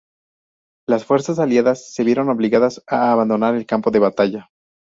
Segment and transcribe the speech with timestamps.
[0.89, 4.49] Las fuerzas aliadas se vieron obligadas a abandonar el campo de batalla.